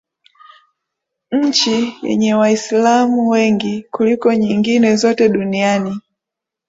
nchi 1.31 1.97
yenye 2.03 2.33
Waislamu 2.33 3.29
wengi 3.29 3.83
kuliko 3.91 4.33
nyingine 4.33 4.95
zote 4.95 5.29
duniani 5.29 6.01